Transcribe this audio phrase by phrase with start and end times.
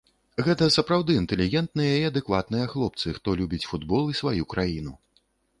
[0.45, 4.99] Гэта сапраўды інтэлігентныя і адэкватныя хлопцы, хто любіць футбол і сваю краіну.